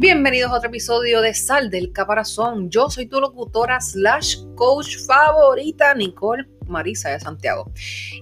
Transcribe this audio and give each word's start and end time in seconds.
Bienvenidos 0.00 0.52
a 0.52 0.58
otro 0.58 0.68
episodio 0.68 1.20
de 1.20 1.34
Sal 1.34 1.70
del 1.70 1.90
Caparazón. 1.90 2.70
Yo 2.70 2.88
soy 2.88 3.06
tu 3.06 3.18
locutora 3.18 3.80
slash 3.80 4.36
coach 4.54 4.96
favorita, 5.04 5.92
Nicole 5.92 6.44
Marisa 6.68 7.10
de 7.10 7.18
Santiago. 7.18 7.72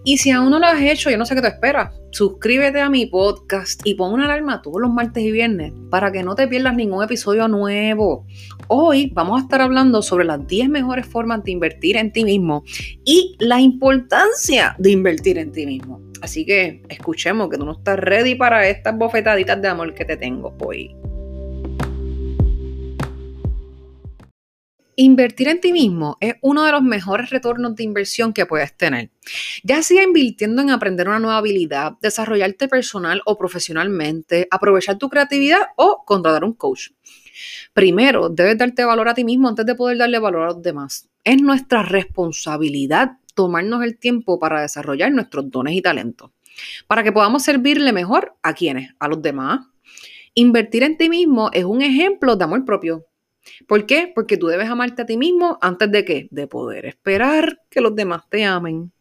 Y 0.02 0.16
si 0.16 0.30
aún 0.30 0.48
no 0.48 0.58
lo 0.58 0.64
has 0.64 0.80
hecho, 0.80 1.10
yo 1.10 1.18
no 1.18 1.26
sé 1.26 1.34
qué 1.34 1.42
te 1.42 1.48
espera. 1.48 1.92
Suscríbete 2.12 2.80
a 2.80 2.88
mi 2.88 3.04
podcast 3.04 3.82
y 3.84 3.92
pon 3.92 4.14
una 4.14 4.24
alarma 4.24 4.62
todos 4.62 4.80
los 4.80 4.90
martes 4.90 5.22
y 5.22 5.30
viernes 5.30 5.74
para 5.90 6.10
que 6.10 6.22
no 6.22 6.34
te 6.34 6.48
pierdas 6.48 6.74
ningún 6.74 7.04
episodio 7.04 7.46
nuevo. 7.46 8.24
Hoy 8.68 9.10
vamos 9.12 9.38
a 9.38 9.42
estar 9.42 9.60
hablando 9.60 10.00
sobre 10.00 10.24
las 10.24 10.46
10 10.46 10.70
mejores 10.70 11.04
formas 11.04 11.44
de 11.44 11.50
invertir 11.50 11.98
en 11.98 12.10
ti 12.10 12.24
mismo 12.24 12.64
y 13.04 13.36
la 13.38 13.60
importancia 13.60 14.74
de 14.78 14.92
invertir 14.92 15.36
en 15.36 15.52
ti 15.52 15.66
mismo. 15.66 16.00
Así 16.22 16.46
que 16.46 16.82
escuchemos 16.88 17.50
que 17.50 17.58
tú 17.58 17.66
no 17.66 17.72
estás 17.72 17.98
ready 17.98 18.34
para 18.34 18.66
estas 18.66 18.96
bofetaditas 18.96 19.60
de 19.60 19.68
amor 19.68 19.92
que 19.92 20.06
te 20.06 20.16
tengo 20.16 20.56
hoy. 20.64 20.96
Invertir 24.98 25.48
en 25.48 25.60
ti 25.60 25.74
mismo 25.74 26.16
es 26.22 26.36
uno 26.40 26.64
de 26.64 26.72
los 26.72 26.82
mejores 26.82 27.28
retornos 27.28 27.76
de 27.76 27.84
inversión 27.84 28.32
que 28.32 28.46
puedes 28.46 28.74
tener. 28.74 29.10
Ya 29.62 29.82
sea 29.82 30.02
invirtiendo 30.02 30.62
en 30.62 30.70
aprender 30.70 31.06
una 31.06 31.18
nueva 31.18 31.36
habilidad, 31.36 31.92
desarrollarte 32.00 32.66
personal 32.66 33.20
o 33.26 33.36
profesionalmente, 33.36 34.48
aprovechar 34.50 34.96
tu 34.96 35.10
creatividad 35.10 35.60
o 35.76 36.02
contratar 36.06 36.44
un 36.44 36.54
coach. 36.54 36.92
Primero, 37.74 38.30
debes 38.30 38.56
darte 38.56 38.86
valor 38.86 39.10
a 39.10 39.14
ti 39.14 39.22
mismo 39.22 39.48
antes 39.48 39.66
de 39.66 39.74
poder 39.74 39.98
darle 39.98 40.18
valor 40.18 40.44
a 40.44 40.52
los 40.54 40.62
demás. 40.62 41.10
Es 41.24 41.42
nuestra 41.42 41.82
responsabilidad 41.82 43.18
tomarnos 43.34 43.84
el 43.84 43.98
tiempo 43.98 44.38
para 44.38 44.62
desarrollar 44.62 45.12
nuestros 45.12 45.50
dones 45.50 45.74
y 45.74 45.82
talentos, 45.82 46.30
para 46.86 47.02
que 47.02 47.12
podamos 47.12 47.42
servirle 47.42 47.92
mejor 47.92 48.34
a 48.42 48.54
quienes, 48.54 48.94
a 48.98 49.08
los 49.08 49.20
demás. 49.20 49.60
Invertir 50.32 50.84
en 50.84 50.96
ti 50.96 51.10
mismo 51.10 51.50
es 51.52 51.66
un 51.66 51.82
ejemplo 51.82 52.34
de 52.36 52.44
amor 52.44 52.64
propio 52.64 53.04
¿Por 53.66 53.86
qué? 53.86 54.10
Porque 54.14 54.36
tú 54.36 54.46
debes 54.46 54.68
amarte 54.68 55.02
a 55.02 55.06
ti 55.06 55.16
mismo 55.16 55.58
antes 55.60 55.90
de 55.90 56.04
qué? 56.04 56.28
De 56.30 56.46
poder 56.46 56.86
esperar 56.86 57.60
que 57.70 57.80
los 57.80 57.94
demás 57.94 58.22
te 58.28 58.44
amen. 58.44 58.92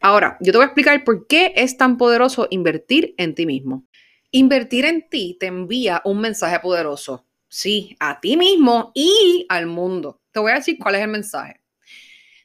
Ahora, 0.00 0.36
yo 0.40 0.52
te 0.52 0.58
voy 0.58 0.64
a 0.64 0.66
explicar 0.66 1.04
por 1.04 1.26
qué 1.26 1.52
es 1.56 1.76
tan 1.76 1.96
poderoso 1.96 2.48
invertir 2.50 3.14
en 3.18 3.34
ti 3.34 3.46
mismo. 3.46 3.86
Invertir 4.30 4.84
en 4.84 5.08
ti 5.08 5.36
te 5.38 5.46
envía 5.46 6.02
un 6.04 6.20
mensaje 6.20 6.58
poderoso. 6.60 7.26
Sí, 7.48 7.96
a 7.98 8.20
ti 8.20 8.36
mismo 8.36 8.92
y 8.94 9.46
al 9.48 9.66
mundo. 9.66 10.20
Te 10.32 10.40
voy 10.40 10.52
a 10.52 10.56
decir 10.56 10.78
cuál 10.78 10.94
es 10.94 11.02
el 11.02 11.08
mensaje. 11.08 11.60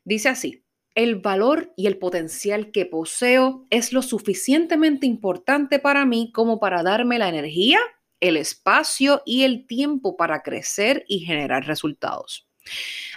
Dice 0.03 0.29
así, 0.29 0.63
el 0.95 1.17
valor 1.17 1.73
y 1.75 1.87
el 1.87 1.97
potencial 1.97 2.71
que 2.71 2.85
poseo 2.85 3.67
es 3.69 3.93
lo 3.93 4.01
suficientemente 4.01 5.05
importante 5.05 5.77
para 5.77 6.05
mí 6.05 6.31
como 6.33 6.59
para 6.59 6.83
darme 6.83 7.19
la 7.19 7.29
energía, 7.29 7.79
el 8.27 8.37
espacio 8.37 9.21
y 9.25 9.43
el 9.43 9.65
tiempo 9.67 10.17
para 10.17 10.41
crecer 10.41 11.05
y 11.07 11.19
generar 11.19 11.65
resultados. 11.65 12.47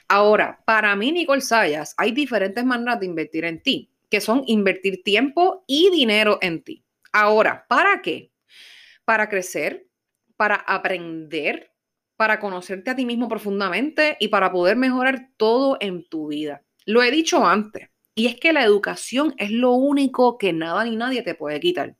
Ahora, 0.09 0.63
para 0.65 0.95
mí, 0.97 1.13
Nicole 1.13 1.41
Sayas, 1.41 1.95
hay 1.97 2.13
diferentes 2.13 2.65
maneras 2.65 3.01
de 3.01 3.07
invertir 3.07 3.45
en 3.45 3.63
ti, 3.63 3.91
que 4.11 4.21
son 4.21 4.43
invertir 4.47 5.03
tiempo 5.03 5.65
y 5.67 5.91
dinero 5.91 6.39
en 6.41 6.63
ti. 6.63 6.85
Ahora, 7.13 7.67
¿para 7.69 8.01
qué? 8.03 8.33
Para 9.05 9.29
crecer, 9.29 9.87
para 10.37 10.57
aprender, 10.57 11.73
para 12.17 12.41
conocerte 12.41 12.91
a 12.91 12.97
ti 12.97 13.05
mismo 13.07 13.29
profundamente 13.29 14.17
y 14.21 14.29
para 14.29 14.51
poder 14.51 14.77
mejorar 14.77 15.29
todo 15.37 15.77
en 15.81 16.09
tu 16.09 16.29
vida. 16.29 16.63
Lo 16.85 17.03
he 17.03 17.11
dicho 17.11 17.47
antes, 17.47 17.89
y 18.15 18.27
es 18.27 18.37
que 18.37 18.53
la 18.53 18.65
educación 18.65 19.35
es 19.39 19.51
lo 19.51 19.73
único 19.73 20.39
que 20.39 20.53
nada 20.53 20.85
ni 20.85 20.97
nadie 20.97 21.23
te 21.23 21.35
puede 21.35 21.61
quitar. 21.61 21.97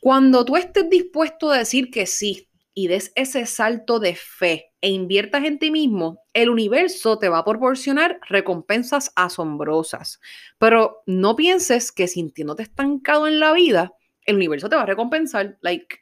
Cuando 0.00 0.44
tú 0.44 0.56
estés 0.56 0.88
dispuesto 0.88 1.50
a 1.50 1.58
decir 1.58 1.90
que 1.90 2.06
sí 2.06 2.48
y 2.74 2.88
des 2.88 3.12
ese 3.14 3.46
salto 3.46 3.98
de 3.98 4.14
fe 4.14 4.72
e 4.80 4.90
inviertas 4.90 5.44
en 5.44 5.58
ti 5.58 5.70
mismo, 5.70 6.22
el 6.34 6.50
universo 6.50 7.18
te 7.18 7.28
va 7.28 7.38
a 7.38 7.44
proporcionar 7.44 8.20
recompensas 8.28 9.12
asombrosas. 9.16 10.20
Pero 10.58 11.02
no 11.06 11.36
pienses 11.36 11.90
que 11.90 12.06
sintiéndote 12.06 12.62
estancado 12.62 13.26
en 13.26 13.40
la 13.40 13.52
vida, 13.52 13.92
el 14.26 14.36
universo 14.36 14.68
te 14.68 14.76
va 14.76 14.82
a 14.82 14.86
recompensar. 14.86 15.56
Like, 15.62 16.00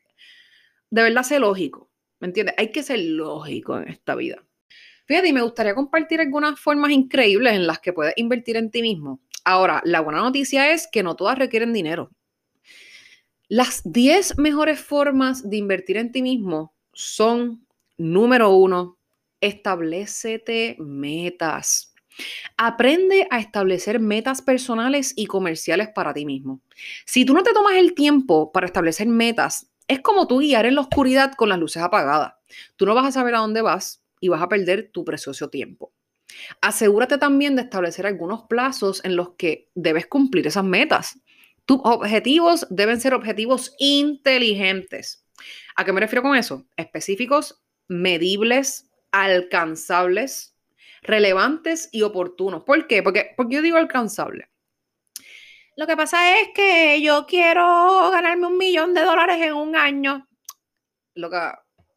de 0.90 1.02
verdad, 1.02 1.22
sé 1.22 1.38
lógico. 1.38 1.90
¿Me 2.20 2.26
entiendes? 2.26 2.54
Hay 2.58 2.72
que 2.72 2.82
ser 2.82 2.98
lógico 2.98 3.78
en 3.78 3.88
esta 3.88 4.14
vida. 4.14 4.44
Fíjate, 5.06 5.28
y 5.28 5.32
me 5.32 5.42
gustaría 5.42 5.74
compartir 5.74 6.20
algunas 6.20 6.58
formas 6.58 6.90
increíbles 6.90 7.52
en 7.52 7.66
las 7.66 7.78
que 7.78 7.92
puedes 7.92 8.14
invertir 8.16 8.56
en 8.56 8.70
ti 8.70 8.80
mismo. 8.80 9.20
Ahora, 9.44 9.82
la 9.84 10.00
buena 10.00 10.20
noticia 10.20 10.72
es 10.72 10.88
que 10.90 11.02
no 11.02 11.14
todas 11.16 11.38
requieren 11.38 11.72
dinero. 11.72 12.10
Las 13.48 13.82
10 13.84 14.38
mejores 14.38 14.80
formas 14.80 15.48
de 15.48 15.58
invertir 15.58 15.98
en 15.98 16.12
ti 16.12 16.22
mismo 16.22 16.74
son, 16.94 17.66
número 17.98 18.50
uno, 18.50 18.98
establecete 19.42 20.76
metas. 20.78 21.92
Aprende 22.56 23.26
a 23.30 23.40
establecer 23.40 24.00
metas 24.00 24.40
personales 24.40 25.12
y 25.14 25.26
comerciales 25.26 25.88
para 25.88 26.14
ti 26.14 26.24
mismo. 26.24 26.62
Si 27.04 27.26
tú 27.26 27.34
no 27.34 27.42
te 27.42 27.52
tomas 27.52 27.74
el 27.74 27.94
tiempo 27.94 28.50
para 28.50 28.66
establecer 28.66 29.08
metas, 29.08 29.70
es 29.88 30.00
como 30.00 30.26
tú 30.26 30.38
guiar 30.38 30.64
en 30.64 30.76
la 30.76 30.80
oscuridad 30.80 31.34
con 31.34 31.50
las 31.50 31.58
luces 31.58 31.82
apagadas. 31.82 32.32
Tú 32.76 32.86
no 32.86 32.94
vas 32.94 33.06
a 33.06 33.12
saber 33.12 33.34
a 33.34 33.40
dónde 33.40 33.60
vas 33.60 34.02
y 34.20 34.28
vas 34.28 34.40
a 34.40 34.48
perder 34.48 34.90
tu 34.90 35.04
precioso 35.04 35.50
tiempo. 35.50 35.92
Asegúrate 36.60 37.18
también 37.18 37.56
de 37.56 37.62
establecer 37.62 38.06
algunos 38.06 38.44
plazos 38.44 39.04
en 39.04 39.16
los 39.16 39.30
que 39.36 39.68
debes 39.74 40.06
cumplir 40.06 40.46
esas 40.46 40.64
metas. 40.64 41.18
Tus 41.66 41.80
objetivos 41.82 42.66
deben 42.70 43.00
ser 43.00 43.14
objetivos 43.14 43.74
inteligentes. 43.78 45.24
¿A 45.76 45.84
qué 45.84 45.92
me 45.92 46.00
refiero 46.00 46.22
con 46.22 46.36
eso? 46.36 46.66
Específicos, 46.76 47.62
medibles, 47.88 48.90
alcanzables, 49.12 50.56
relevantes 51.02 51.88
y 51.92 52.02
oportunos. 52.02 52.64
¿Por 52.64 52.86
qué? 52.86 53.02
Porque, 53.02 53.32
porque 53.36 53.56
yo 53.56 53.62
digo 53.62 53.76
alcanzable. 53.76 54.50
Lo 55.76 55.86
que 55.86 55.96
pasa 55.96 56.40
es 56.40 56.48
que 56.54 57.00
yo 57.02 57.26
quiero 57.26 58.10
ganarme 58.10 58.46
un 58.46 58.58
millón 58.58 58.94
de 58.94 59.02
dólares 59.02 59.38
en 59.40 59.54
un 59.54 59.74
año. 59.74 60.28
Lo 61.14 61.30
que, 61.30 61.38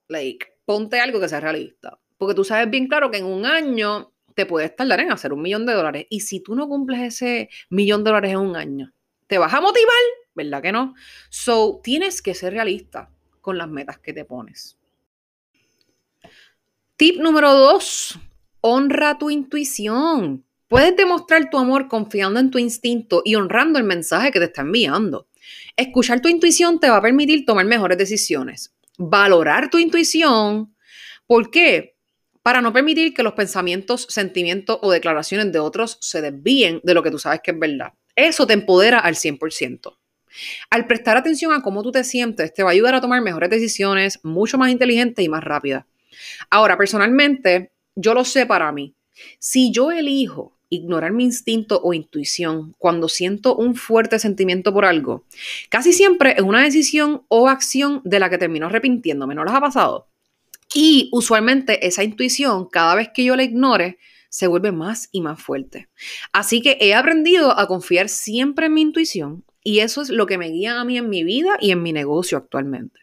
like, 0.08 0.48
ponte 0.66 1.00
algo 1.00 1.20
que 1.20 1.30
sea 1.30 1.40
realista. 1.40 2.00
Porque 2.18 2.34
tú 2.34 2.44
sabes 2.44 2.70
bien 2.70 2.88
claro 2.88 3.12
que 3.12 3.18
en 3.18 3.26
un 3.26 3.46
año 3.46 4.14
te 4.34 4.46
puedes 4.46 4.76
tardar 4.76 5.00
en 5.00 5.12
hacer 5.12 5.34
un 5.34 5.42
millón 5.42 5.66
de 5.66 5.74
dólares. 5.74 6.08
Y 6.10 6.22
si 6.22 6.40
tú 6.40 6.56
no 6.56 6.68
cumples 6.68 7.02
ese 7.02 7.50
millón 7.70 8.04
de 8.04 8.10
dólares 8.10 8.32
en 8.32 8.38
un 8.38 8.56
año, 8.56 8.94
¿Te 9.28 9.38
vas 9.38 9.54
a 9.54 9.62
motivar? 9.62 9.94
¿Verdad 10.34 10.62
que 10.62 10.72
no? 10.72 10.96
So, 11.30 11.82
tienes 11.84 12.22
que 12.22 12.34
ser 12.34 12.54
realista 12.54 13.10
con 13.42 13.58
las 13.58 13.68
metas 13.68 14.00
que 14.00 14.14
te 14.14 14.26
pones. 14.26 14.78
Tip 16.96 17.20
número 17.20 17.54
dos, 17.54 18.18
honra 18.62 19.18
tu 19.18 19.30
intuición. 19.30 20.46
Puedes 20.68 20.96
demostrar 20.96 21.50
tu 21.50 21.58
amor 21.58 21.88
confiando 21.88 22.40
en 22.40 22.52
tu 22.52 22.58
instinto 22.58 23.22
y 23.24 23.36
honrando 23.36 23.80
el 23.80 23.86
mensaje 23.86 24.32
que 24.32 24.40
te 24.40 24.46
está 24.46 24.62
enviando. 24.62 25.28
Escuchar 25.76 26.22
tu 26.22 26.28
intuición 26.28 26.80
te 26.80 26.90
va 26.90 26.98
a 26.98 27.02
permitir 27.02 27.46
tomar 27.46 27.66
mejores 27.66 27.98
decisiones. 27.98 28.74
Valorar 28.98 29.70
tu 29.70 29.78
intuición. 29.78 30.76
¿Por 31.26 31.52
qué? 31.52 31.96
Para 32.42 32.62
no 32.62 32.74
permitir 32.74 33.14
que 33.14 33.24
los 33.24 33.34
pensamientos, 33.34 34.08
sentimientos 34.10 34.80
o 34.82 34.92
declaraciones 34.92 35.52
de 35.52 35.60
otros 35.60 35.98
se 36.02 36.22
desvíen 36.22 36.82
de 36.84 36.94
lo 36.94 37.04
que 37.04 37.12
tú 37.12 37.20
sabes 37.20 37.42
que 37.44 37.52
es 37.52 37.60
verdad. 37.60 37.94
Eso 38.18 38.48
te 38.48 38.54
empodera 38.54 38.98
al 38.98 39.14
100%. 39.14 39.96
Al 40.72 40.88
prestar 40.88 41.18
atención 41.18 41.54
a 41.54 41.62
cómo 41.62 41.84
tú 41.84 41.92
te 41.92 42.04
sientes, 42.04 42.52
te 42.52 42.64
va 42.64 42.72
a 42.72 42.74
ayudar 42.74 42.96
a 42.96 43.02
tomar 43.02 43.22
mejores 43.22 43.52
decisiones, 43.52 44.20
mucho 44.24 44.58
más 44.58 44.72
inteligentes 44.72 45.24
y 45.24 45.30
más 45.30 45.44
rápidas. 45.44 45.86
Ahora, 46.50 46.78
personalmente, 46.78 47.72
yo 47.96 48.16
lo 48.16 48.26
sé 48.26 48.48
para 48.48 48.72
mí. 48.72 48.96
Si 49.38 49.72
yo 49.72 49.92
elijo 49.92 50.58
ignorar 50.70 51.12
mi 51.12 51.26
instinto 51.26 51.80
o 51.84 51.94
intuición 51.94 52.74
cuando 52.80 53.08
siento 53.08 53.56
un 53.56 53.76
fuerte 53.76 54.18
sentimiento 54.18 54.74
por 54.74 54.86
algo, 54.86 55.24
casi 55.70 55.94
siempre 55.94 56.34
es 56.38 56.42
una 56.42 56.64
decisión 56.64 57.24
o 57.28 57.48
acción 57.48 58.02
de 58.04 58.20
la 58.20 58.32
que 58.32 58.40
termino 58.40 58.66
arrepintiéndome. 58.66 59.36
¿No 59.36 59.46
les 59.46 59.54
ha 59.54 59.62
pasado? 59.62 60.08
Y 60.74 61.10
usualmente 61.14 61.86
esa 61.86 62.04
intuición, 62.04 62.68
cada 62.68 62.96
vez 62.96 63.10
que 63.14 63.24
yo 63.24 63.36
la 63.36 63.44
ignore, 63.44 64.00
se 64.30 64.48
vuelve 64.48 64.72
más 64.72 65.10
y 65.12 65.22
más 65.22 65.42
fuerte. 65.42 65.90
Así 66.34 66.62
que 66.62 66.78
he 66.80 66.94
aprendido 66.94 67.58
a 67.58 67.68
confiar 67.68 68.10
siempre 68.10 68.68
en 68.68 68.74
mi 68.74 68.82
intuición 68.82 69.44
y 69.64 69.80
eso 69.80 70.02
es 70.02 70.10
lo 70.10 70.26
que 70.26 70.38
me 70.38 70.50
guía 70.50 70.80
a 70.80 70.86
mí 70.86 70.98
en 70.98 71.10
mi 71.10 71.24
vida 71.24 71.58
y 71.60 71.72
en 71.72 71.84
mi 71.84 71.92
negocio 71.94 72.38
actualmente. 72.38 73.02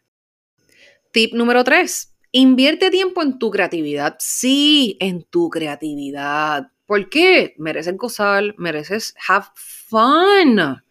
Tip 1.13 1.35
número 1.35 1.63
3. 1.63 2.15
Invierte 2.33 2.91
tiempo 2.91 3.23
en 3.23 3.39
tu 3.39 3.51
creatividad. 3.51 4.17
Sí, 4.19 4.97
en 4.99 5.23
tu 5.25 5.51
creatividad. 5.51 6.73
¿Por 6.87 7.09
qué? 7.09 7.55
Mereces 7.59 7.97
gozar, 7.97 8.55
mereces 8.59 9.15
have 9.29 9.47
fun. 9.55 10.83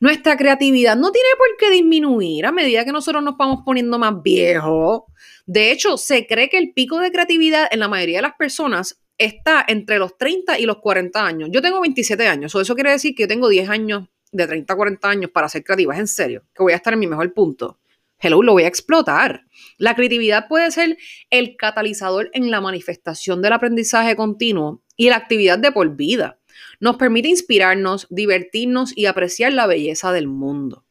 Nuestra 0.00 0.36
creatividad 0.36 0.96
no 0.96 1.12
tiene 1.12 1.28
por 1.38 1.56
qué 1.58 1.70
disminuir 1.70 2.46
a 2.46 2.52
medida 2.52 2.84
que 2.84 2.92
nosotros 2.92 3.22
nos 3.22 3.36
vamos 3.36 3.60
poniendo 3.64 3.98
más 3.98 4.22
viejos. 4.22 5.02
De 5.46 5.70
hecho, 5.70 5.96
se 5.96 6.26
cree 6.26 6.48
que 6.48 6.58
el 6.58 6.72
pico 6.72 6.98
de 6.98 7.12
creatividad 7.12 7.68
en 7.70 7.80
la 7.80 7.88
mayoría 7.88 8.18
de 8.18 8.22
las 8.22 8.34
personas 8.34 9.00
está 9.18 9.64
entre 9.66 9.98
los 9.98 10.16
30 10.18 10.58
y 10.58 10.66
los 10.66 10.78
40 10.78 11.24
años. 11.24 11.48
Yo 11.52 11.62
tengo 11.62 11.80
27 11.80 12.26
años, 12.26 12.54
eso 12.54 12.74
quiere 12.74 12.90
decir 12.90 13.14
que 13.14 13.22
yo 13.22 13.28
tengo 13.28 13.48
10 13.48 13.68
años 13.68 14.08
de 14.32 14.46
30 14.46 14.72
a 14.72 14.76
40 14.76 15.08
años 15.08 15.30
para 15.30 15.48
ser 15.48 15.62
creativa, 15.62 15.94
es 15.94 16.00
en 16.00 16.08
serio, 16.08 16.44
que 16.54 16.62
voy 16.62 16.72
a 16.72 16.76
estar 16.76 16.92
en 16.92 16.98
mi 16.98 17.06
mejor 17.06 17.32
punto. 17.32 17.78
hello, 18.18 18.42
lo 18.42 18.52
voy 18.52 18.62
a 18.64 18.68
explotar. 18.68 19.44
La 19.76 19.94
creatividad 19.94 20.48
puede 20.48 20.70
ser 20.70 20.96
el 21.30 21.56
catalizador 21.56 22.30
en 22.32 22.50
la 22.50 22.60
manifestación 22.60 23.42
del 23.42 23.52
aprendizaje 23.52 24.16
continuo 24.16 24.82
y 24.96 25.10
la 25.10 25.16
actividad 25.16 25.58
de 25.58 25.72
por 25.72 25.94
vida. 25.94 26.38
Nos 26.80 26.96
permite 26.96 27.28
inspirarnos, 27.28 28.06
divertirnos 28.10 28.96
y 28.96 29.06
apreciar 29.06 29.52
la 29.52 29.66
belleza 29.66 30.12
del 30.12 30.26
mundo. 30.26 30.84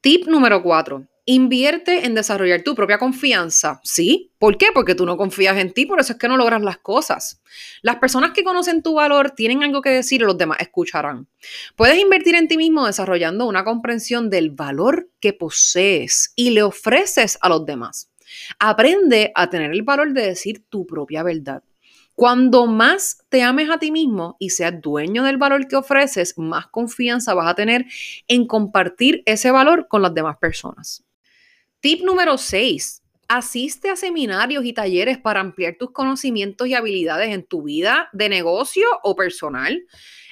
Tip 0.00 0.26
número 0.26 0.62
4. 0.62 1.06
Invierte 1.26 2.04
en 2.04 2.14
desarrollar 2.14 2.62
tu 2.62 2.74
propia 2.74 2.98
confianza. 2.98 3.80
¿Sí? 3.82 4.32
¿Por 4.38 4.58
qué? 4.58 4.66
Porque 4.74 4.94
tú 4.94 5.06
no 5.06 5.16
confías 5.16 5.56
en 5.56 5.72
ti, 5.72 5.86
por 5.86 5.98
eso 5.98 6.12
es 6.12 6.18
que 6.18 6.28
no 6.28 6.36
logras 6.36 6.60
las 6.60 6.78
cosas. 6.78 7.40
Las 7.80 7.96
personas 7.96 8.32
que 8.32 8.44
conocen 8.44 8.82
tu 8.82 8.94
valor 8.94 9.30
tienen 9.30 9.62
algo 9.62 9.80
que 9.80 9.88
decir 9.88 10.20
y 10.20 10.24
los 10.24 10.36
demás 10.36 10.58
escucharán. 10.60 11.26
Puedes 11.76 11.98
invertir 11.98 12.34
en 12.34 12.46
ti 12.46 12.58
mismo 12.58 12.86
desarrollando 12.86 13.46
una 13.46 13.64
comprensión 13.64 14.28
del 14.28 14.50
valor 14.50 15.08
que 15.18 15.32
posees 15.32 16.32
y 16.36 16.50
le 16.50 16.62
ofreces 16.62 17.38
a 17.40 17.48
los 17.48 17.64
demás. 17.64 18.10
Aprende 18.58 19.32
a 19.34 19.48
tener 19.48 19.70
el 19.72 19.82
valor 19.82 20.12
de 20.12 20.26
decir 20.26 20.64
tu 20.68 20.86
propia 20.86 21.22
verdad. 21.22 21.62
Cuando 22.14 22.66
más 22.66 23.18
te 23.28 23.42
ames 23.42 23.70
a 23.70 23.78
ti 23.78 23.90
mismo 23.90 24.36
y 24.38 24.50
seas 24.50 24.80
dueño 24.80 25.24
del 25.24 25.36
valor 25.36 25.66
que 25.66 25.76
ofreces, 25.76 26.38
más 26.38 26.68
confianza 26.68 27.34
vas 27.34 27.48
a 27.48 27.54
tener 27.54 27.86
en 28.28 28.46
compartir 28.46 29.22
ese 29.26 29.50
valor 29.50 29.88
con 29.88 30.00
las 30.00 30.14
demás 30.14 30.36
personas. 30.36 31.04
Tip 31.84 32.02
número 32.02 32.38
6. 32.38 33.02
Asiste 33.28 33.90
a 33.90 33.96
seminarios 33.96 34.64
y 34.64 34.72
talleres 34.72 35.18
para 35.18 35.40
ampliar 35.40 35.76
tus 35.78 35.90
conocimientos 35.90 36.66
y 36.66 36.72
habilidades 36.72 37.28
en 37.28 37.44
tu 37.44 37.62
vida 37.62 38.08
de 38.14 38.30
negocio 38.30 38.86
o 39.02 39.14
personal. 39.14 39.84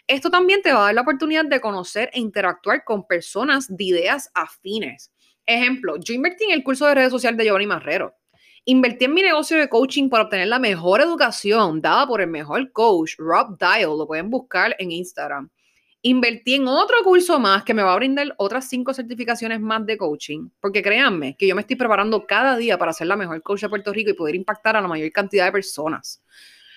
Esto 0.06 0.31
también 0.31 0.62
te 0.62 0.72
va 0.72 0.78
a 0.78 0.84
dar 0.84 0.94
la 0.94 1.02
oportunidad 1.02 1.44
de 1.44 1.60
conocer 1.60 2.08
e 2.14 2.20
interactuar 2.20 2.84
con 2.84 3.06
personas 3.06 3.66
de 3.69 3.84
ideas 3.84 4.31
afines. 4.32 5.12
Ejemplo, 5.44 5.96
yo 6.00 6.14
invertí 6.14 6.44
en 6.44 6.52
el 6.52 6.64
curso 6.64 6.87
de 6.87 6.94
redes 6.94 7.10
sociales 7.10 7.37
de 7.37 7.44
Giovanni 7.44 7.66
Marrero. 7.66 8.14
Invertí 8.64 9.04
en 9.04 9.12
mi 9.12 9.20
negocio 9.20 9.58
de 9.58 9.69
coaching 9.69 10.08
para 10.08 10.25
obtener 10.25 10.49
la 10.49 10.58
mejor 10.58 11.02
educación 11.02 11.82
dada 11.82 12.06
por 12.06 12.22
el 12.22 12.28
mejor 12.28 12.72
coach, 12.72 13.16
Rob 13.19 13.58
Dial, 13.58 13.99
lo 13.99 14.06
pueden 14.06 14.31
buscar 14.31 14.75
en 14.78 14.90
Instagram. 14.90 15.50
Invertí 16.04 16.54
en 16.54 16.66
otro 16.66 16.96
curso 17.04 17.38
más 17.38 17.62
que 17.62 17.75
me 17.75 17.82
va 17.82 17.93
a 17.93 17.96
brindar 17.96 18.34
otras 18.37 18.69
cinco 18.69 18.93
certificaciones 18.93 19.60
más 19.60 19.87
de 19.87 19.96
coaching, 19.96 20.49
porque 20.60 20.82
créanme 20.82 21.37
que 21.37 21.46
yo 21.46 21.54
me 21.54 21.60
estoy 21.60 21.76
preparando 21.76 22.26
cada 22.26 22.56
día 22.56 22.76
para 22.76 22.93
ser 22.93 23.06
la 23.06 23.16
mejor 23.16 23.40
coach 23.43 23.60
de 23.60 23.69
Puerto 23.69 23.93
Rico 23.93 24.10
y 24.10 24.14
poder 24.14 24.34
impactar 24.34 24.76
a 24.76 24.81
la 24.81 24.88
mayor 24.88 25.12
cantidad 25.12 25.44
de 25.44 25.52
personas. 25.52 26.20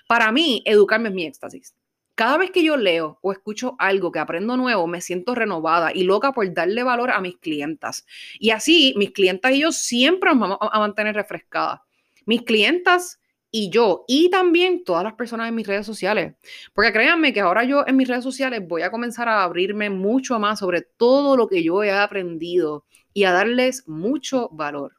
Para 0.07 0.31
mí, 0.31 0.61
educarme 0.63 1.09
es 1.09 1.15
mi 1.15 1.25
éxtasis. 1.25 1.73
Cada 2.13 2.37
vez 2.37 2.51
que 2.51 2.63
yo 2.63 2.77
leo 2.77 3.17
o 3.21 3.31
escucho 3.31 3.75
algo 3.79 4.11
que 4.11 4.19
aprendo 4.19 4.55
nuevo, 4.57 4.85
me 4.85 5.01
siento 5.01 5.33
renovada 5.33 5.91
y 5.91 6.03
loca 6.03 6.31
por 6.31 6.53
darle 6.53 6.83
valor 6.83 7.09
a 7.09 7.19
mis 7.19 7.37
clientas. 7.37 8.05
Y 8.39 8.51
así, 8.51 8.93
mis 8.95 9.11
clientas 9.11 9.53
y 9.53 9.61
yo 9.61 9.71
siempre 9.71 10.29
nos 10.29 10.39
vamos 10.39 10.57
a 10.61 10.79
mantener 10.79 11.15
refrescadas. 11.15 11.81
Mis 12.25 12.43
clientas 12.43 13.19
y 13.57 13.69
yo, 13.69 14.03
y 14.05 14.29
también 14.29 14.83
todas 14.83 15.05
las 15.05 15.13
personas 15.13 15.47
en 15.47 15.55
mis 15.55 15.65
redes 15.65 15.85
sociales. 15.85 16.35
Porque 16.73 16.91
créanme 16.91 17.31
que 17.31 17.39
ahora 17.39 17.63
yo 17.63 17.85
en 17.87 17.95
mis 17.95 18.09
redes 18.09 18.25
sociales 18.25 18.61
voy 18.67 18.81
a 18.81 18.91
comenzar 18.91 19.29
a 19.29 19.43
abrirme 19.43 19.89
mucho 19.89 20.39
más 20.39 20.59
sobre 20.59 20.81
todo 20.81 21.37
lo 21.37 21.47
que 21.47 21.63
yo 21.63 21.81
he 21.81 21.89
aprendido 21.89 22.83
y 23.13 23.23
a 23.23 23.31
darles 23.31 23.87
mucho 23.87 24.49
valor. 24.51 24.97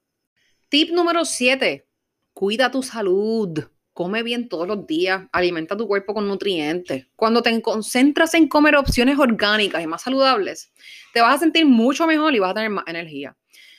Tip 0.70 0.90
número 0.90 1.26
7. 1.26 1.86
Cuida 2.32 2.70
tu 2.70 2.82
salud 2.82 3.60
come 3.96 4.22
bien 4.22 4.50
todos 4.50 4.68
los 4.68 4.86
días, 4.86 5.22
alimenta 5.32 5.74
tu 5.74 5.88
cuerpo 5.88 6.12
con 6.12 6.28
nutrientes. 6.28 7.06
Cuando 7.16 7.40
te 7.40 7.62
concentras 7.62 8.34
en 8.34 8.46
comer 8.46 8.76
opciones 8.76 9.18
orgánicas 9.18 9.82
y 9.82 9.86
más 9.86 10.02
saludables, 10.02 10.70
te 11.14 11.22
vas 11.22 11.36
a 11.36 11.38
sentir 11.38 11.64
mucho 11.64 12.06
mejor 12.06 12.34
y 12.34 12.38
vas 12.38 12.50
a 12.50 12.54
tener 12.54 12.68
más 12.68 12.84
energía. 12.88 13.34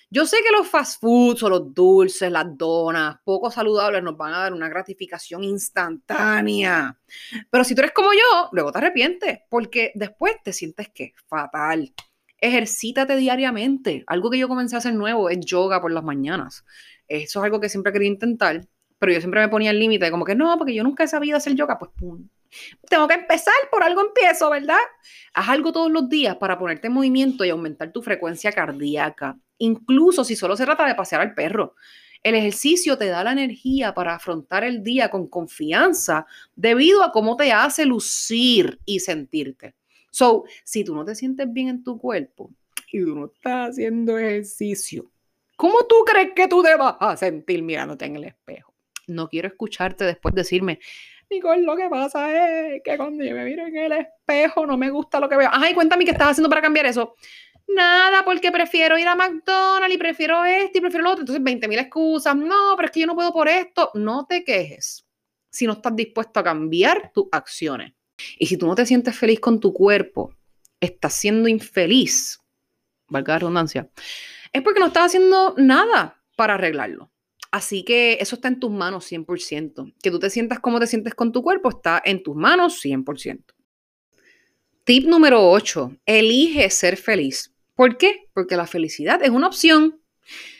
Yo 0.09 0.25
sé 0.25 0.37
que 0.43 0.51
los 0.51 0.67
fast 0.67 1.01
foods 1.01 1.43
o 1.43 1.49
los 1.49 1.73
dulces, 1.73 2.31
las 2.31 2.57
donas, 2.57 3.17
poco 3.25 3.51
saludables 3.51 4.01
nos 4.01 4.15
van 4.15 4.33
a 4.33 4.39
dar 4.39 4.53
una 4.53 4.69
gratificación 4.69 5.43
instantánea. 5.43 6.97
Pero 7.49 7.63
si 7.63 7.75
tú 7.75 7.81
eres 7.81 7.91
como 7.91 8.13
yo, 8.13 8.49
luego 8.53 8.71
te 8.71 8.77
arrepientes 8.77 9.39
porque 9.49 9.91
después 9.95 10.35
te 10.43 10.53
sientes 10.53 10.89
que 10.89 11.13
fatal. 11.27 11.93
Ejercítate 12.39 13.15
diariamente. 13.17 14.03
Algo 14.07 14.29
que 14.29 14.37
yo 14.37 14.47
comencé 14.47 14.75
a 14.75 14.79
hacer 14.79 14.93
nuevo 14.93 15.29
es 15.29 15.39
yoga 15.41 15.81
por 15.81 15.91
las 15.91 16.03
mañanas. 16.03 16.63
Eso 17.07 17.39
es 17.39 17.43
algo 17.43 17.59
que 17.59 17.69
siempre 17.69 17.91
quería 17.91 18.09
intentar 18.09 18.67
pero 18.99 19.11
yo 19.13 19.19
siempre 19.19 19.41
me 19.41 19.49
ponía 19.49 19.71
el 19.71 19.79
límite, 19.79 20.09
como 20.11 20.25
que 20.25 20.35
no, 20.35 20.57
porque 20.57 20.73
yo 20.73 20.83
nunca 20.83 21.03
he 21.03 21.07
sabido 21.07 21.37
hacer 21.37 21.55
yoga, 21.55 21.77
pues 21.77 21.91
pum. 21.95 22.27
Tengo 22.89 23.07
que 23.07 23.15
empezar, 23.15 23.53
por 23.71 23.83
algo 23.83 24.01
empiezo, 24.01 24.49
¿verdad? 24.49 24.77
Haz 25.33 25.49
algo 25.49 25.71
todos 25.71 25.91
los 25.91 26.09
días 26.09 26.35
para 26.37 26.57
ponerte 26.57 26.87
en 26.87 26.93
movimiento 26.93 27.45
y 27.45 27.49
aumentar 27.49 27.91
tu 27.91 28.01
frecuencia 28.01 28.51
cardíaca, 28.51 29.37
incluso 29.57 30.23
si 30.23 30.35
solo 30.35 30.55
se 30.55 30.65
trata 30.65 30.85
de 30.85 30.95
pasear 30.95 31.21
al 31.21 31.33
perro. 31.33 31.75
El 32.23 32.35
ejercicio 32.35 32.97
te 32.97 33.07
da 33.07 33.23
la 33.23 33.31
energía 33.31 33.93
para 33.93 34.15
afrontar 34.15 34.63
el 34.63 34.83
día 34.83 35.09
con 35.09 35.27
confianza 35.27 36.25
debido 36.55 37.03
a 37.03 37.11
cómo 37.11 37.37
te 37.37 37.51
hace 37.51 37.85
lucir 37.85 38.79
y 38.85 38.99
sentirte. 38.99 39.75
So, 40.09 40.45
si 40.63 40.83
tú 40.83 40.95
no 40.95 41.05
te 41.05 41.15
sientes 41.15 41.51
bien 41.51 41.67
en 41.67 41.83
tu 41.83 41.97
cuerpo 41.99 42.51
y 42.91 43.03
tú 43.03 43.15
no 43.15 43.25
estás 43.27 43.69
haciendo 43.69 44.17
ejercicio, 44.17 45.11
¿cómo 45.55 45.85
tú 45.87 45.95
crees 46.05 46.31
que 46.35 46.47
tú 46.47 46.63
te 46.63 46.75
vas 46.75 46.95
a 46.99 47.15
sentir 47.15 47.61
mirándote 47.61 48.05
en 48.05 48.15
el 48.15 48.23
espejo? 48.23 48.67
no 49.07 49.29
quiero 49.29 49.47
escucharte 49.47 50.03
después 50.03 50.35
decirme, 50.35 50.79
Nicole, 51.29 51.63
lo 51.63 51.75
que 51.75 51.89
pasa 51.89 52.75
es 52.75 52.81
que 52.83 52.97
cuando 52.97 53.23
yo 53.23 53.35
me 53.35 53.43
miro 53.43 53.65
en 53.65 53.75
el 53.75 53.91
espejo 53.91 54.65
no 54.65 54.77
me 54.77 54.89
gusta 54.89 55.19
lo 55.19 55.27
que 55.27 55.35
veo. 55.35 55.49
Ay, 55.51 55.73
cuéntame 55.73 56.05
qué 56.05 56.11
estás 56.11 56.29
haciendo 56.29 56.49
para 56.49 56.61
cambiar 56.61 56.85
eso. 56.85 57.15
Nada, 57.67 58.23
porque 58.23 58.51
prefiero 58.51 58.97
ir 58.97 59.07
a 59.07 59.15
McDonald's 59.15 59.93
y 59.93 59.97
prefiero 59.97 60.45
esto 60.45 60.77
y 60.77 60.81
prefiero 60.81 61.03
lo 61.03 61.11
otro. 61.11 61.21
Entonces, 61.23 61.43
20 61.43 61.67
mil 61.67 61.79
excusas. 61.79 62.35
No, 62.35 62.73
pero 62.77 62.85
es 62.85 62.91
que 62.91 63.01
yo 63.01 63.07
no 63.07 63.15
puedo 63.15 63.33
por 63.33 63.49
esto. 63.49 63.91
No 63.93 64.25
te 64.25 64.43
quejes 64.43 65.05
si 65.49 65.65
no 65.65 65.73
estás 65.73 65.95
dispuesto 65.95 66.39
a 66.39 66.43
cambiar 66.43 67.11
tus 67.11 67.27
acciones. 67.31 67.93
Y 68.37 68.45
si 68.47 68.57
tú 68.57 68.67
no 68.67 68.75
te 68.75 68.85
sientes 68.85 69.17
feliz 69.17 69.39
con 69.39 69.59
tu 69.59 69.73
cuerpo, 69.73 70.33
estás 70.79 71.13
siendo 71.13 71.47
infeliz, 71.47 72.39
valga 73.07 73.33
la 73.33 73.39
redundancia, 73.39 73.89
es 74.53 74.61
porque 74.61 74.79
no 74.79 74.87
estás 74.87 75.07
haciendo 75.07 75.55
nada 75.57 76.23
para 76.35 76.55
arreglarlo. 76.55 77.11
Así 77.51 77.83
que 77.83 78.17
eso 78.19 78.35
está 78.35 78.47
en 78.47 78.59
tus 78.59 78.71
manos 78.71 79.11
100%. 79.11 79.93
Que 80.01 80.11
tú 80.11 80.19
te 80.19 80.29
sientas 80.29 80.59
como 80.59 80.79
te 80.79 80.87
sientes 80.87 81.13
con 81.15 81.31
tu 81.31 81.41
cuerpo 81.41 81.69
está 81.69 82.01
en 82.03 82.23
tus 82.23 82.35
manos 82.35 82.83
100%. 82.83 83.43
Tip 84.83 85.05
número 85.07 85.49
8. 85.49 85.97
Elige 86.05 86.69
ser 86.69 86.97
feliz. 86.97 87.53
¿Por 87.75 87.97
qué? 87.97 88.29
Porque 88.33 88.55
la 88.55 88.67
felicidad 88.67 89.21
es 89.23 89.29
una 89.29 89.47
opción. 89.47 90.01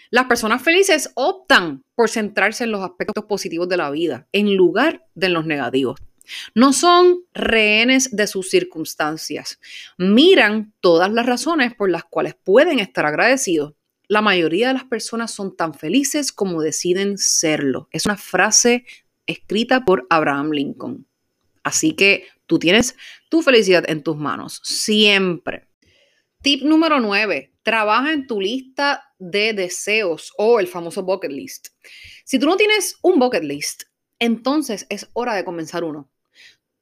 Las 0.10 0.26
personas 0.26 0.62
felices 0.62 1.12
optan 1.16 1.84
por 1.96 2.10
centrarse 2.10 2.64
en 2.64 2.72
los 2.72 2.82
aspectos 2.82 3.26
positivos 3.26 3.68
de 3.68 3.78
la 3.78 3.90
vida 3.90 4.28
en 4.32 4.56
lugar 4.56 5.06
de 5.16 5.28
en 5.28 5.34
los 5.34 5.46
negativos. 5.46 6.00
No 6.54 6.74
son 6.74 7.24
rehenes 7.34 8.16
de 8.16 8.28
sus 8.28 8.50
circunstancias. 8.50 9.60
Miran 9.98 10.74
todas 10.80 11.12
las 11.12 11.26
razones 11.26 11.74
por 11.74 11.90
las 11.90 12.04
cuales 12.04 12.36
pueden 12.36 12.80
estar 12.80 13.06
agradecidos 13.06 13.74
la 14.08 14.22
mayoría 14.22 14.70
de 14.70 14.74
las 14.76 14.86
personas 14.86 15.32
son 15.32 15.56
tan 15.56 15.74
felices 15.74 16.32
como 16.32 16.62
deciden 16.62 17.18
serlo. 17.18 17.90
Es 17.92 18.06
una 18.06 18.18
frase 18.18 18.86
escrita 19.26 19.84
por 19.84 20.08
Abraham 20.10 20.52
Lincoln. 20.52 21.08
Así 21.64 21.94
que 21.94 22.26
tú 22.46 22.60
tienes 22.60 22.96
tu 23.30 23.42
felicidad 23.42 23.84
en 23.90 24.04
tus 24.04 24.16
manos, 24.16 24.62
siempre. 24.64 25.68
Tip 26.42 26.64
número 26.64 27.00
9. 27.00 27.52
Trabaja 27.64 28.14
en 28.14 28.28
tu 28.28 28.40
lista 28.40 29.14
de 29.20 29.52
deseos 29.52 30.32
o 30.38 30.60
el 30.60 30.68
famoso 30.68 31.04
bucket 31.04 31.32
list. 31.32 31.68
Si 32.24 32.40
tú 32.40 32.46
no 32.46 32.56
tienes 32.56 32.98
un 33.02 33.20
bucket 33.20 33.44
list, 33.44 33.84
entonces 34.20 34.86
es 34.90 35.10
hora 35.14 35.36
de 35.36 35.44
comenzar 35.44 35.84
uno. 35.84 36.10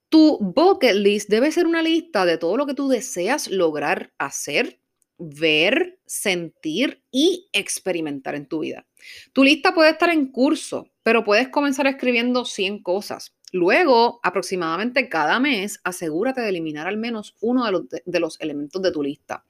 Tu 0.09 0.37
bucket 0.39 0.95
list 0.95 1.29
debe 1.29 1.51
ser 1.51 1.65
una 1.65 1.81
lista 1.81 2.25
de 2.25 2.37
todo 2.37 2.57
lo 2.57 2.67
que 2.67 2.75
tú 2.75 2.87
deseas 2.87 3.47
lograr 3.47 4.13
hacer, 4.19 4.79
ver, 5.17 5.99
sentir 6.05 7.01
y 7.11 7.47
experimentar 7.53 8.35
en 8.35 8.47
tu 8.47 8.59
vida. 8.59 8.85
Tu 9.33 9.43
lista 9.43 9.73
puede 9.73 9.91
estar 9.91 10.09
en 10.09 10.27
curso, 10.31 10.89
pero 11.03 11.23
puedes 11.23 11.49
comenzar 11.49 11.87
escribiendo 11.87 12.45
100 12.45 12.83
cosas. 12.83 13.35
Luego, 13.51 14.19
aproximadamente 14.23 15.07
cada 15.07 15.39
mes, 15.39 15.79
asegúrate 15.83 16.41
de 16.41 16.49
eliminar 16.49 16.87
al 16.87 16.97
menos 16.97 17.35
uno 17.39 17.65
de 17.65 17.71
los, 17.71 17.83
de 17.89 18.19
los 18.19 18.39
elementos 18.41 18.81
de 18.81 18.91
tu 18.91 19.01
lista. 19.01 19.45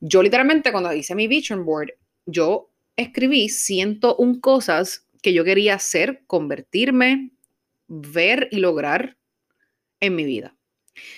Yo 0.00 0.22
literalmente 0.22 0.72
cuando 0.72 0.92
hice 0.92 1.14
mi 1.14 1.28
vision 1.28 1.64
board, 1.64 1.92
yo 2.26 2.70
escribí 2.96 3.48
101 3.48 4.40
cosas 4.40 5.06
que 5.22 5.32
yo 5.32 5.44
quería 5.44 5.74
hacer, 5.74 6.24
convertirme, 6.26 7.30
ver 7.86 8.48
y 8.50 8.58
lograr 8.58 9.16
en 10.00 10.14
mi 10.14 10.24
vida. 10.24 10.54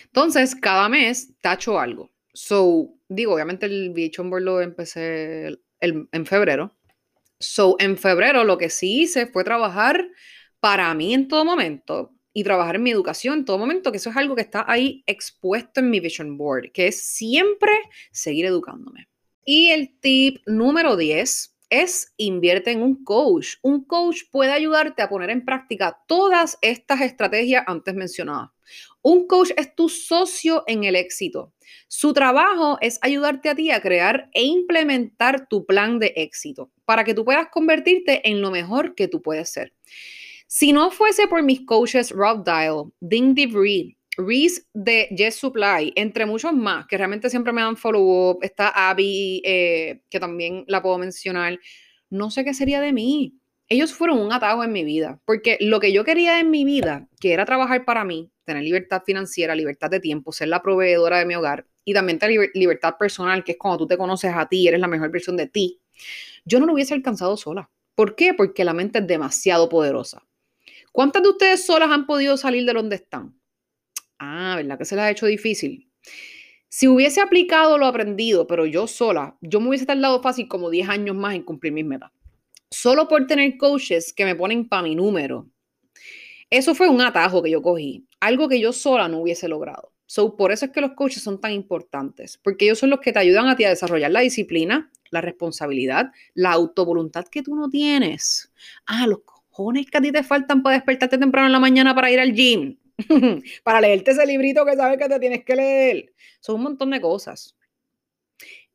Entonces, 0.05 0.55
cada 0.55 0.89
mes 0.89 1.33
tacho 1.41 1.79
algo. 1.79 2.11
So, 2.43 2.95
digo, 3.07 3.35
obviamente 3.35 3.67
el 3.67 3.91
Vision 3.91 4.31
Board 4.31 4.43
lo 4.43 4.61
empecé 4.63 5.59
en 5.81 6.27
febrero. 6.27 6.75
So, 7.39 7.77
en 7.79 7.99
febrero 7.99 8.45
lo 8.45 8.57
que 8.57 8.71
sí 8.71 9.03
hice 9.03 9.27
fue 9.27 9.45
trabajar 9.45 10.09
para 10.59 10.95
mí 10.95 11.13
en 11.13 11.29
todo 11.29 11.45
momento 11.45 12.15
y 12.33 12.43
trabajar 12.43 12.77
en 12.77 12.83
mi 12.83 12.91
educación 12.91 13.41
en 13.41 13.45
todo 13.45 13.59
momento, 13.59 13.93
que 13.93 13.99
eso 13.99 14.09
es 14.09 14.17
algo 14.17 14.35
que 14.35 14.41
está 14.41 14.65
ahí 14.67 15.05
expuesto 15.07 15.81
en 15.81 15.91
mi 15.91 16.01
vision 16.01 16.39
board, 16.39 16.73
que 16.73 16.89
es 16.89 17.03
siempre 17.03 17.73
seguir 18.11 18.47
educándome. 18.47 19.09
Y 19.45 19.69
el 19.71 19.99
tip 20.01 20.39
número 20.47 20.97
10 20.97 21.59
es 21.69 22.15
invierte 22.17 22.71
en 22.71 22.83
un 22.83 23.05
coach. 23.05 23.57
Un 23.63 23.85
coach 23.85 24.23
puede 24.31 24.53
ayudarte 24.53 25.03
a 25.03 25.11
poner 25.11 25.29
en 25.29 25.45
práctica 25.45 26.01
todas 26.07 26.57
estas 26.63 27.03
estrategias 27.03 27.65
antes 27.67 27.95
mencionadas. 27.95 28.51
Un 29.03 29.27
coach 29.27 29.51
es 29.57 29.75
tu 29.75 29.89
socio 29.89 30.63
en 30.67 30.85
el 30.85 30.95
éxito. 30.95 31.53
Su 31.89 32.13
trabajo 32.13 32.79
es 32.81 32.99
ayudarte 33.03 33.49
a 33.49 33.55
ti 33.55 33.71
a 33.71 33.81
crear 33.81 34.29
e 34.33 34.43
implementar 34.43 35.49
tu 35.49 35.65
plan 35.65 35.99
de 35.99 36.13
éxito 36.17 36.71
para 36.85 37.05
que 37.05 37.15
tú 37.15 37.25
puedas 37.25 37.49
convertirte 37.51 38.29
en 38.29 38.43
lo 38.43 38.51
mejor 38.51 38.95
que 38.95 39.09
tú 39.09 39.23
puedes 39.23 39.51
ser. 39.51 39.73
Si 40.47 40.73
no 40.73 40.91
fuese 40.91 41.29
por 41.29 41.43
mis 41.43 41.65
coaches 41.65 42.11
Rob 42.11 42.45
Dial, 42.45 42.93
Ding 43.01 43.35
DeVry, 43.35 43.97
Reese 44.17 44.63
de 44.75 45.09
Yes 45.17 45.37
Supply, 45.37 45.93
entre 45.95 46.27
muchos 46.27 46.53
más, 46.53 46.87
que 46.87 46.99
realmente 46.99 47.31
siempre 47.31 47.53
me 47.53 47.63
dan 47.63 47.77
follow-up, 47.77 48.41
está 48.43 48.91
Abby, 48.91 49.41
eh, 49.45 50.03
que 50.11 50.21
también 50.21 50.65
la 50.67 50.83
puedo 50.83 50.99
mencionar, 50.99 51.59
no 52.11 52.31
sé 52.31 52.45
qué 52.45 52.53
sería 52.53 52.81
de 52.81 52.93
mí. 52.93 53.40
Ellos 53.73 53.95
fueron 53.95 54.19
un 54.19 54.33
atajo 54.33 54.65
en 54.65 54.73
mi 54.73 54.83
vida, 54.83 55.21
porque 55.25 55.57
lo 55.61 55.79
que 55.79 55.93
yo 55.93 56.03
quería 56.03 56.41
en 56.41 56.51
mi 56.51 56.65
vida, 56.65 57.07
que 57.21 57.33
era 57.33 57.45
trabajar 57.45 57.85
para 57.85 58.05
mí, 58.05 58.33
tener 58.45 58.65
libertad 58.65 59.03
financiera, 59.07 59.55
libertad 59.55 59.89
de 59.89 60.01
tiempo, 60.01 60.33
ser 60.33 60.49
la 60.49 60.61
proveedora 60.61 61.21
de 61.21 61.25
mi 61.25 61.37
hogar 61.37 61.69
y 61.85 61.95
también 61.95 62.19
tener 62.19 62.51
libertad 62.55 62.97
personal, 62.99 63.45
que 63.45 63.53
es 63.53 63.59
cuando 63.59 63.79
tú 63.79 63.87
te 63.87 63.97
conoces 63.97 64.33
a 64.35 64.49
ti, 64.49 64.67
eres 64.67 64.81
la 64.81 64.89
mejor 64.89 65.13
versión 65.13 65.37
de 65.37 65.47
ti, 65.47 65.81
yo 66.45 66.59
no 66.59 66.67
lo 66.67 66.73
hubiese 66.73 66.95
alcanzado 66.95 67.37
sola. 67.37 67.71
¿Por 67.95 68.17
qué? 68.17 68.35
Porque 68.35 68.65
la 68.65 68.75
mente 68.75 68.99
es 68.99 69.07
demasiado 69.07 69.69
poderosa. 69.69 70.27
¿Cuántas 70.91 71.23
de 71.23 71.29
ustedes 71.29 71.65
solas 71.65 71.93
han 71.93 72.07
podido 72.07 72.37
salir 72.37 72.67
de 72.67 72.73
donde 72.73 72.97
están? 72.97 73.39
Ah, 74.19 74.55
¿verdad 74.57 74.79
que 74.79 74.85
se 74.85 74.97
les 74.97 75.05
ha 75.05 75.11
hecho 75.11 75.27
difícil? 75.27 75.89
Si 76.69 76.89
hubiese 76.89 77.21
aplicado 77.21 77.79
lo 77.79 77.87
aprendido, 77.87 78.49
pero 78.49 78.67
yo 78.67 78.89
sola, 78.89 79.37
yo 79.41 79.61
me 79.61 79.69
hubiese 79.69 79.87
tardado 79.87 80.21
fácil 80.23 80.49
como 80.49 80.71
10 80.71 80.89
años 80.89 81.15
más 81.15 81.37
en 81.37 81.45
cumplir 81.45 81.73
mis 81.73 81.85
metas. 81.85 82.11
Solo 82.71 83.09
por 83.09 83.27
tener 83.27 83.57
coaches 83.57 84.13
que 84.13 84.25
me 84.25 84.37
ponen 84.37 84.69
para 84.69 84.85
mi 84.85 84.95
número. 84.95 85.49
Eso 86.51 86.75
fue 86.75 86.89
un 86.89 87.01
atajo 87.01 87.43
que 87.43 87.51
yo 87.51 87.63
cogí, 87.63 88.07
algo 88.21 88.49
que 88.49 88.61
yo 88.61 88.73
sola 88.73 89.09
no 89.09 89.21
hubiese 89.21 89.49
logrado. 89.49 89.93
So, 90.07 90.37
por 90.37 90.51
eso 90.51 90.67
es 90.67 90.73
que 90.73 90.81
los 90.81 90.93
coaches 90.93 91.23
son 91.23 91.41
tan 91.41 91.53
importantes, 91.53 92.39
porque 92.39 92.65
ellos 92.65 92.79
son 92.79 92.91
los 92.91 93.01
que 93.01 93.13
te 93.13 93.21
ayudan 93.21 93.49
a 93.49 93.57
ti 93.57 93.65
a 93.65 93.69
desarrollar 93.69 94.11
la 94.11 94.21
disciplina, 94.21 94.91
la 95.11 95.21
responsabilidad, 95.21 96.11
la 96.35 96.53
autovoluntad 96.53 97.27
que 97.27 97.43
tú 97.43 97.55
no 97.55 97.69
tienes. 97.69 98.53
Ah, 98.87 99.07
los 99.07 99.21
cojones 99.21 99.87
que 99.87 99.99
a 99.99 100.01
ti 100.01 100.11
te 100.11 100.25
faltan 100.25 100.63
para 100.63 100.77
despertarte 100.77 101.19
temprano 101.19 101.47
en 101.47 101.53
la 101.53 101.61
mañana 101.61 101.95
para 101.95 102.11
ir 102.11 102.19
al 102.19 102.33
gym, 102.33 102.77
para 103.65 103.81
leerte 103.81 104.11
ese 104.13 104.27
librito 104.27 104.65
que 104.65 104.75
sabes 104.75 104.99
que 104.99 105.09
te 105.09 105.21
tienes 105.21 105.45
que 105.45 105.55
leer. 105.55 106.13
Son 106.41 106.57
un 106.57 106.63
montón 106.63 106.91
de 106.91 107.01
cosas. 107.01 107.57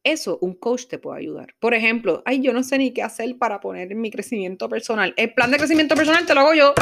Eso 0.06 0.38
un 0.40 0.54
coach 0.54 0.86
te 0.86 1.00
puede 1.00 1.20
ayudar. 1.20 1.56
Por 1.60 1.74
ejemplo, 1.74 2.22
ay, 2.26 2.40
yo 2.40 2.54
no 2.54 2.62
sé 2.62 2.78
ni 2.78 2.94
qué 2.94 3.02
hacer 3.02 3.40
para 3.40 3.60
poner 3.60 3.96
mi 3.96 4.12
crecimiento 4.12 4.70
personal. 4.70 5.16
El 5.18 5.34
plan 5.34 5.50
de 5.50 5.58
crecimiento 5.58 5.96
personal 5.96 6.28
te 6.28 6.36
lo 6.36 6.42
hago 6.42 6.54
yo. 6.54 6.76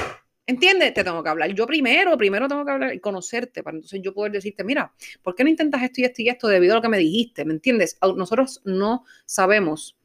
¿Entiendes? 0.45 0.93
Te 0.93 1.05
tengo 1.05 1.23
que 1.23 1.29
hablar 1.29 1.49
yo 1.53 1.65
primero, 1.65 2.17
primero 2.17 2.49
tengo 2.49 2.65
que 2.65 2.71
hablar 2.71 2.93
y 2.93 2.99
conocerte 2.99 3.63
para 3.63 3.77
entonces 3.77 4.01
yo 4.03 4.13
poder 4.13 4.33
decirte, 4.33 4.65
mira, 4.65 4.91
¿por 5.21 5.35
qué 5.35 5.45
no 5.45 5.49
intentas 5.49 5.81
esto 5.83 6.01
y 6.01 6.03
esto 6.03 6.21
y 6.21 6.27
esto 6.27 6.49
debido 6.49 6.73
a 6.73 6.75
lo 6.75 6.81
que 6.81 6.89
me 6.89 6.97
dijiste? 6.97 7.45
¿Me 7.45 7.53
entiendes? 7.53 7.97
Nosotros 8.01 8.61
no 8.65 9.05
sabemos 9.25 9.97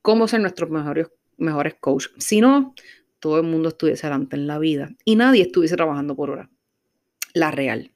cómo 0.00 0.26
ser 0.26 0.40
nuestros 0.40 0.70
mejores, 0.70 1.08
mejores 1.36 1.74
coaches. 1.74 2.10
Si 2.16 2.40
no, 2.40 2.74
todo 3.20 3.36
el 3.36 3.42
mundo 3.42 3.68
estuviese 3.68 4.06
adelante 4.06 4.36
en 4.36 4.46
la 4.46 4.58
vida 4.58 4.88
y 5.04 5.16
nadie 5.16 5.42
estuviese 5.42 5.76
trabajando 5.76 6.16
por 6.16 6.30
hora. 6.30 6.48
La 7.34 7.50
real. 7.50 7.92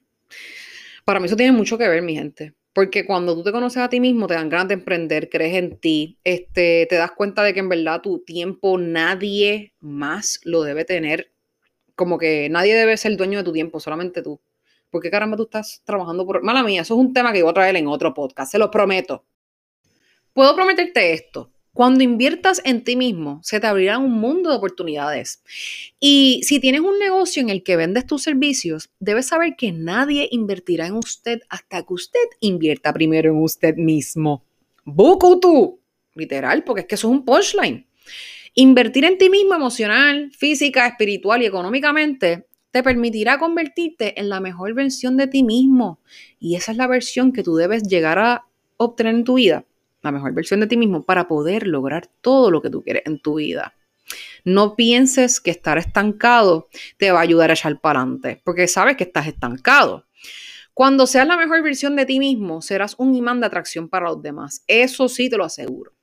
Para 1.03 1.19
mí 1.19 1.25
eso 1.25 1.35
tiene 1.35 1.51
mucho 1.51 1.79
que 1.79 1.87
ver, 1.87 2.03
mi 2.03 2.13
gente. 2.13 2.53
Porque 2.77 3.07
cuando 3.07 3.33
tú 3.33 3.41
te 3.41 3.51
conoces 3.51 3.81
a 3.81 3.89
ti 3.89 3.99
mismo, 3.99 4.27
te 4.27 4.35
dan 4.35 4.49
ganas 4.49 4.67
de 4.67 4.75
emprender, 4.75 5.31
crees 5.31 5.55
en 5.55 5.79
ti, 5.79 6.19
este, 6.23 6.85
te 6.87 6.95
das 6.95 7.09
cuenta 7.09 7.41
de 7.41 7.51
que 7.51 7.59
en 7.59 7.69
verdad 7.69 8.01
tu 8.03 8.19
tiempo 8.19 8.77
nadie 8.77 9.73
más 9.79 10.39
lo 10.43 10.61
debe 10.61 10.85
tener 10.85 11.33
como 11.95 12.19
que 12.19 12.49
nadie 12.51 12.75
debe 12.75 12.95
ser 12.95 13.17
dueño 13.17 13.39
de 13.39 13.43
tu 13.43 13.51
tiempo, 13.51 13.79
solamente 13.79 14.21
tú. 14.21 14.39
¿Por 14.91 15.01
qué 15.01 15.09
caramba 15.09 15.35
tú 15.35 15.45
estás 15.45 15.81
trabajando 15.85 16.23
por... 16.23 16.43
Mala 16.43 16.61
mía, 16.61 16.83
eso 16.83 16.93
es 16.93 16.99
un 16.99 17.13
tema 17.13 17.33
que 17.33 17.41
voy 17.41 17.49
a 17.49 17.55
traer 17.55 17.75
en 17.77 17.87
otro 17.87 18.13
podcast, 18.13 18.51
se 18.51 18.59
lo 18.59 18.69
prometo. 18.69 19.25
Puedo 20.31 20.53
prometerte 20.53 21.13
esto. 21.13 21.51
Cuando 21.77 22.03
inviertas 22.03 22.59
en 22.65 22.83
ti 22.83 22.95
mismo, 22.95 23.39
se 23.43 23.59
te 23.59 23.67
abrirá 23.67 23.99
un 23.99 24.13
mundo 24.13 24.49
de 24.49 24.55
oportunidades. 24.55 25.43
Y 25.99 26.41
si 26.41 26.59
tienes 26.59 26.81
un 26.81 26.97
negocio 26.97 27.39
en 27.39 27.49
el 27.49 27.61
que 27.61 27.75
vendes 27.75 28.07
tus 28.07 28.23
servicios, 28.23 28.89
debes 28.99 29.27
saber 29.27 29.55
que 29.55 29.71
nadie 29.71 30.27
invertirá 30.31 30.87
en 30.87 30.95
usted 30.95 31.41
hasta 31.49 31.83
que 31.83 31.93
usted 31.93 32.19
invierta 32.39 32.91
primero 32.93 33.29
en 33.29 33.43
usted 33.43 33.75
mismo. 33.75 34.43
¡Buku 34.85 35.39
tú! 35.39 35.79
Literal, 36.15 36.63
porque 36.63 36.81
es 36.81 36.87
que 36.87 36.95
eso 36.95 37.09
es 37.09 37.11
un 37.11 37.23
punchline. 37.23 37.85
Invertir 38.55 39.05
en 39.05 39.19
ti 39.19 39.29
mismo 39.29 39.53
emocional, 39.53 40.31
física, 40.35 40.87
espiritual 40.87 41.43
y 41.43 41.45
económicamente 41.45 42.47
te 42.71 42.81
permitirá 42.81 43.37
convertirte 43.37 44.19
en 44.19 44.29
la 44.29 44.39
mejor 44.39 44.73
versión 44.73 45.15
de 45.15 45.27
ti 45.27 45.43
mismo. 45.43 45.99
Y 46.39 46.55
esa 46.55 46.71
es 46.71 46.77
la 46.79 46.87
versión 46.87 47.31
que 47.31 47.43
tú 47.43 47.55
debes 47.55 47.83
llegar 47.83 48.17
a 48.17 48.47
obtener 48.77 49.13
en 49.13 49.23
tu 49.23 49.35
vida, 49.35 49.63
la 50.01 50.11
mejor 50.11 50.33
versión 50.33 50.59
de 50.59 50.67
ti 50.67 50.77
mismo 50.77 51.05
para 51.05 51.27
poder 51.27 51.67
lograr 51.67 52.07
todo 52.21 52.51
lo 52.51 52.61
que 52.61 52.69
tú 52.69 52.83
quieres 52.83 53.03
en 53.05 53.19
tu 53.19 53.35
vida. 53.35 53.75
No 54.43 54.75
pienses 54.75 55.41
que 55.41 55.51
estar 55.51 55.77
estancado 55.77 56.69
te 56.97 57.11
va 57.11 57.19
a 57.19 57.23
ayudar 57.23 57.49
a 57.49 57.53
echar 57.53 57.79
para 57.79 58.01
adelante, 58.01 58.41
porque 58.43 58.67
sabes 58.67 58.95
que 58.95 59.03
estás 59.03 59.27
estancado. 59.27 60.05
Cuando 60.73 61.07
seas 61.07 61.27
la 61.27 61.37
mejor 61.37 61.63
versión 61.63 61.95
de 61.95 62.05
ti 62.05 62.19
mismo, 62.19 62.61
serás 62.61 62.95
un 62.97 63.15
imán 63.15 63.39
de 63.39 63.47
atracción 63.47 63.89
para 63.89 64.09
los 64.09 64.21
demás. 64.21 64.63
Eso 64.67 65.09
sí 65.09 65.29
te 65.29 65.35
lo 65.35 65.43
aseguro. 65.43 65.93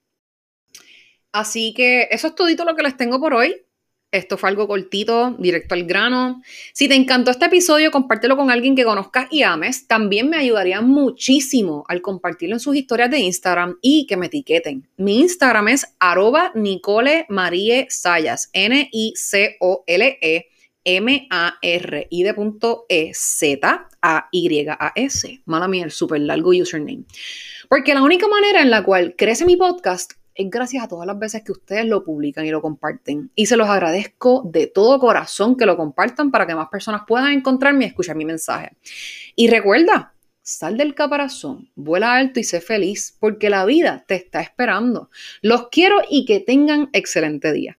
Así 1.32 1.72
que 1.74 2.08
eso 2.10 2.28
es 2.28 2.34
todo 2.34 2.48
lo 2.64 2.76
que 2.76 2.82
les 2.82 2.96
tengo 2.96 3.20
por 3.20 3.34
hoy. 3.34 3.64
Esto 4.14 4.38
fue 4.38 4.48
algo 4.48 4.68
cortito, 4.68 5.34
directo 5.40 5.74
al 5.74 5.86
grano. 5.86 6.40
Si 6.72 6.86
te 6.86 6.94
encantó 6.94 7.32
este 7.32 7.46
episodio, 7.46 7.90
compártelo 7.90 8.36
con 8.36 8.48
alguien 8.48 8.76
que 8.76 8.84
conozcas 8.84 9.26
y 9.28 9.42
ames. 9.42 9.88
También 9.88 10.30
me 10.30 10.36
ayudaría 10.36 10.80
muchísimo 10.80 11.84
al 11.88 12.00
compartirlo 12.00 12.54
en 12.54 12.60
sus 12.60 12.76
historias 12.76 13.10
de 13.10 13.18
Instagram 13.18 13.76
y 13.82 14.06
que 14.06 14.16
me 14.16 14.26
etiqueten. 14.26 14.88
Mi 14.98 15.18
Instagram 15.18 15.66
es 15.66 15.96
arroba 15.98 16.52
Nicole 16.54 17.26
Marie 17.28 17.88
Sayas, 17.90 18.50
N-I-C-O-L-E. 18.52 20.46
M-A-R-I 20.86 22.22
de 22.22 22.34
punto 22.34 22.84
E 22.90 23.12
Z-A-Y-A-S. 23.14 23.80
Mala 25.46 25.66
mía, 25.66 25.84
el 25.86 25.90
súper 25.90 26.20
largo 26.20 26.50
username. 26.50 27.04
Porque 27.70 27.94
la 27.94 28.02
única 28.02 28.28
manera 28.28 28.60
en 28.60 28.70
la 28.70 28.84
cual 28.84 29.14
crece 29.16 29.46
mi 29.46 29.56
podcast 29.56 30.12
es 30.34 30.50
gracias 30.50 30.84
a 30.84 30.88
todas 30.88 31.06
las 31.06 31.18
veces 31.18 31.42
que 31.42 31.52
ustedes 31.52 31.86
lo 31.86 32.04
publican 32.04 32.44
y 32.44 32.50
lo 32.50 32.60
comparten. 32.60 33.30
Y 33.34 33.46
se 33.46 33.56
los 33.56 33.68
agradezco 33.68 34.42
de 34.44 34.66
todo 34.66 34.98
corazón 34.98 35.56
que 35.56 35.66
lo 35.66 35.76
compartan 35.76 36.30
para 36.30 36.46
que 36.46 36.54
más 36.54 36.68
personas 36.68 37.02
puedan 37.06 37.32
encontrarme 37.32 37.84
y 37.84 37.88
escuchar 37.88 38.16
mi 38.16 38.24
mensaje. 38.24 38.76
Y 39.36 39.48
recuerda, 39.48 40.14
sal 40.42 40.76
del 40.76 40.94
caparazón, 40.94 41.70
vuela 41.74 42.14
alto 42.14 42.40
y 42.40 42.44
sé 42.44 42.60
feliz, 42.60 43.16
porque 43.20 43.48
la 43.48 43.64
vida 43.64 44.04
te 44.06 44.16
está 44.16 44.40
esperando. 44.40 45.10
Los 45.40 45.68
quiero 45.68 45.96
y 46.08 46.24
que 46.24 46.40
tengan 46.40 46.90
excelente 46.92 47.52
día. 47.52 47.78